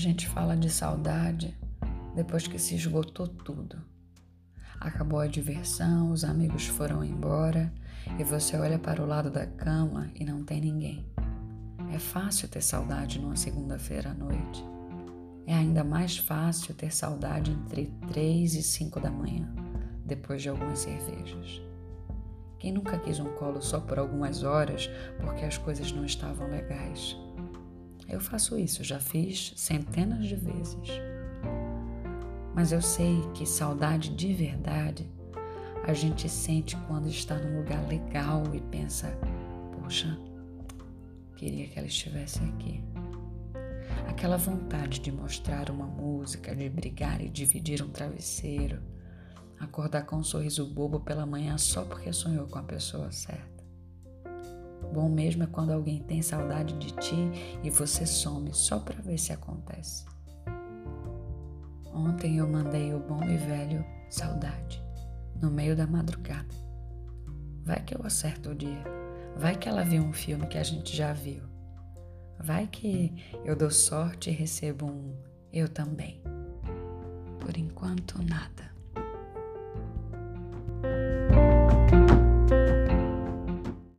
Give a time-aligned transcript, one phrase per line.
[0.00, 1.54] gente fala de saudade
[2.16, 3.76] depois que se esgotou tudo.
[4.80, 7.70] Acabou a diversão, os amigos foram embora
[8.18, 11.04] e você olha para o lado da cama e não tem ninguém.
[11.92, 14.64] É fácil ter saudade numa segunda-feira à noite.
[15.46, 19.52] É ainda mais fácil ter saudade entre três e cinco da manhã,
[20.06, 21.60] depois de algumas cervejas.
[22.58, 24.88] Quem nunca quis um colo só por algumas horas
[25.18, 27.18] porque as coisas não estavam legais?
[28.10, 30.88] Eu faço isso, já fiz centenas de vezes.
[32.54, 35.08] Mas eu sei que saudade de verdade
[35.84, 39.16] a gente sente quando está num lugar legal e pensa:
[39.72, 40.18] poxa,
[41.36, 42.82] queria que ela estivesse aqui.
[44.08, 48.82] Aquela vontade de mostrar uma música, de brigar e dividir um travesseiro,
[49.58, 53.59] acordar com um sorriso bobo pela manhã só porque sonhou com a pessoa certa.
[54.92, 57.30] Bom mesmo é quando alguém tem saudade de ti
[57.62, 60.04] e você some só para ver se acontece.
[61.92, 64.82] Ontem eu mandei o bom e velho saudade
[65.40, 66.54] no meio da madrugada.
[67.64, 68.84] Vai que eu acerto o dia.
[69.36, 71.42] Vai que ela viu um filme que a gente já viu.
[72.38, 73.12] Vai que
[73.44, 75.14] eu dou sorte e recebo um
[75.52, 76.22] eu também.
[77.40, 78.69] Por enquanto, nada.